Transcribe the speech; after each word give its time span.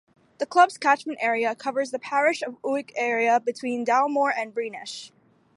The 0.39 0.47
club's 0.47 0.79
catchment 0.79 1.19
area 1.21 1.53
covers 1.53 1.91
the 1.91 1.99
Parish 1.99 2.41
of 2.41 2.59
Uig 2.63 2.89
area 2.95 3.39
between 3.39 3.85
Dalmore 3.85 4.33
and 4.35 4.51
Breanish. 4.51 5.11